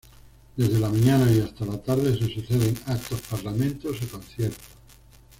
Desde 0.57 0.79
la 0.79 0.89
mañana 0.89 1.31
y 1.31 1.41
hasta 1.41 1.63
la 1.63 1.77
tarde 1.77 2.17
se 2.17 2.33
suceden 2.33 2.75
actos, 2.87 3.21
parlamentos 3.29 3.97
y 4.01 4.07
conciertos. 4.07 4.69